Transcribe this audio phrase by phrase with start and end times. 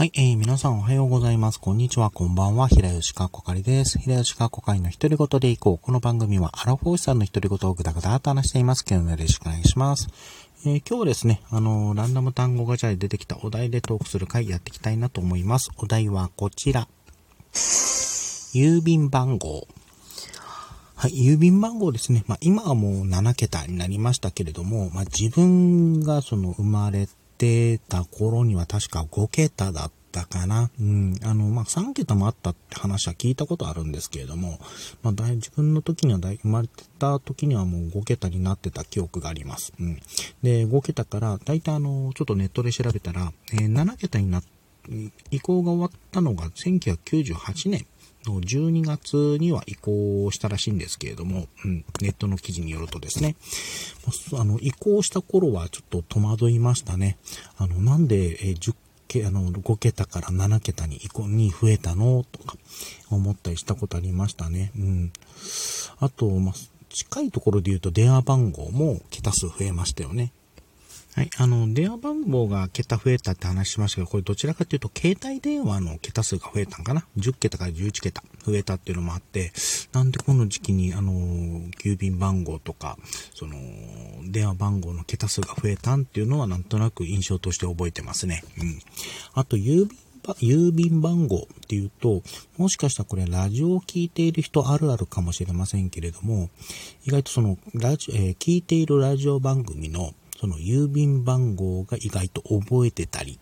[0.00, 1.60] はい、えー、皆さんおはようございます。
[1.60, 2.68] こんにちは、こんばんは。
[2.68, 3.98] 平吉かこかりです。
[3.98, 5.78] 平吉かこかりの独り言でいこう。
[5.78, 8.82] この番組はアラフォーシさんの独り言をぐだぐだと話しています。
[8.88, 10.08] 今日もよろしくお願いします。
[10.64, 15.70] えー、今日はですね、あのー、ランダム単語ガチャで出てきたお題でトークする回やっていきたいなと思います。
[15.76, 16.88] お題はこちら。
[17.52, 19.68] 郵便番号。
[20.94, 22.24] はい、郵便番号ですね。
[22.26, 27.06] まあ、今はもう7桁になりましたけれども、まあ、自分がその生まれ
[27.40, 30.70] てた頃には確か5桁だったかな。
[30.78, 31.18] うん。
[31.24, 34.58] あの、まあ、3桁もあったって話は聞いたことあるんですけれども、
[35.02, 39.72] まあ、だい自分の時にはだい、生まれてた時にはもう5桁になってた記憶があります。
[39.80, 39.94] うん。
[40.42, 44.48] で、5桁から、だいたいあの、ちょっとネットで調べたら、えー、7桁になって
[45.30, 47.86] 移行が終わったのが1998年
[48.26, 53.36] の12月には移行したらしいんですけれども、うん、ネットの記事によるとですね、
[54.34, 57.18] あの、移行した頃はちょっと戸惑いましたね。
[57.56, 58.74] あの、なんで、え10
[59.26, 62.56] あの、5桁から7桁に移行に増えたのとか
[63.10, 64.70] 思ったりしたことありましたね。
[64.76, 65.12] うん。
[65.98, 66.54] あと、まあ、
[66.90, 70.32] 近いところで言うと電話番号も桁数増えましたよね。
[71.20, 71.30] はい。
[71.36, 79.52] あの、電話番号が桁増えたって話しましたけど、これどちらかというと、携帯電話の桁数が増えたんかな ?10 桁から11桁増えたっていうのもあって、
[79.92, 81.12] なんでこの時期に、あの、
[81.84, 82.96] 郵便番号とか、
[83.34, 83.54] その、
[84.30, 88.42] 電話番号の桁数が増えたんっていうのはなんとなく印象として覚えてますね。
[88.58, 88.80] うん。
[89.34, 89.98] あと、郵便
[90.40, 92.22] 郵便番号っていうと、
[92.56, 96.50] もしかしたらこれラジオを聴いている人あるあるかもしれませんけれども、
[97.04, 103.38] 意外とそのラジオ、えー、聞いているラジオ番組のその郵便番号が意外と覚えてたり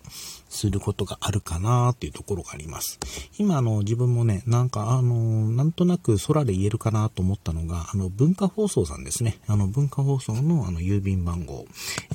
[0.49, 2.99] することがあるかなっていうところがあります。
[3.39, 9.39] 今あの自分もね、なんかあの、なんとなく空で言えるかなと思ったのが、あの文化放送さんですね。
[9.47, 11.67] あの文化放送のあの郵便番号、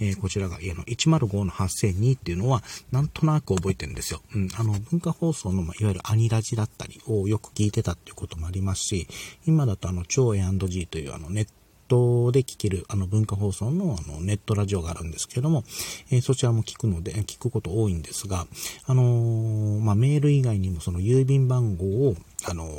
[0.02, 4.22] えー、こちらがあの105-8002っていうのはなんとなく覚えてるんですよ。
[4.36, 9.08] うん、あの文化放送の、まいわゆるアニラジだったりをよく聞いてたっていうこともありますし、
[9.45, 11.52] 今だとあの超 A&G というあのネット
[11.88, 15.63] トで聞けるあの文化放送のあのネットラジオがあるんですけども、
[16.11, 18.47] えー、そちらも聞くので、聞くこと多いんですが、
[18.85, 22.69] あのー、まあ、メール以外にもその郵便番号を、あのー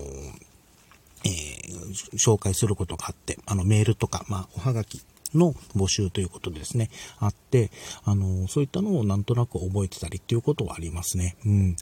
[1.24, 1.28] え、
[2.16, 5.02] 紹介することがあって、あのメールとか、まあ、おはがき
[5.38, 7.70] の募集ということですね、あって、
[8.04, 11.36] あの、そういったのをなんとなく覚えてたりっていうことはありますね。
[11.44, 11.76] うん。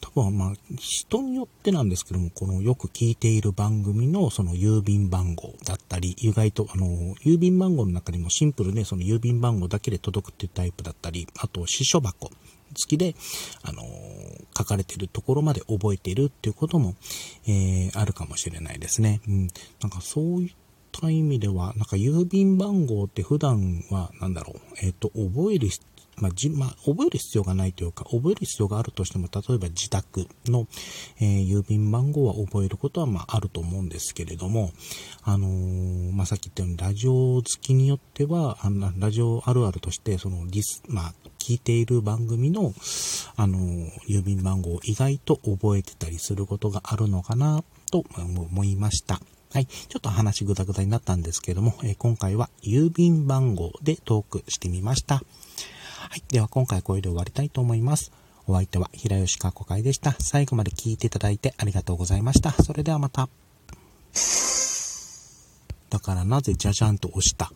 [0.00, 12.30] 多分まあ、人によってなんですけども、このよく聞いている番組のその郵便番号だったり、意外とあの、郵便番号の中にもシンプルね、その郵便番号だけで届くっていうタイプだったり、あと、支所箱。
[12.74, 13.14] 付きで、
[13.62, 13.82] あの
[14.56, 16.94] 書かれてるところまで覚えているっていうことも、
[17.46, 19.20] えー、あるかもしれないですね。
[19.28, 19.48] うん。
[19.80, 20.54] なんかそういっ
[20.98, 25.68] った意味では、なんか郵便番号って普段は、なんだろう、えっ、ー、と、覚える、
[26.16, 30.66] まあ、じ、まあ、覚える必要がないというか、覚える必要があるとしても、例えば自宅の、
[31.20, 34.72] えー、郵便番号は覚えることは、まあ、あると思うんですけれども、
[35.22, 42.74] あのー、まあ、さっき言ったように、ラジオ好きによっては、あの、ラジオあるあるとして、その、リス、まあ、聞いている番組の、
[43.36, 43.58] あの
[44.08, 49.20] 郵便番号を意外と覚えてたりすることがあるのかな、と思いました。
[49.52, 49.66] はい。
[49.66, 55.16] ちょっと話ぐだぐだになったんですけども、えー、今回は郵便番号でトークしてみました。
[55.16, 55.22] は
[56.16, 56.22] い。
[56.28, 58.12] では今回これで終わりたいと思います。
[58.46, 60.12] お相手は平吉かこ会でした。
[60.18, 62.52] 最後まで聞いていただいてありがとうございました。
[62.52, 63.28] それではまた。
[65.90, 67.50] だからなぜじゃじゃんと押した？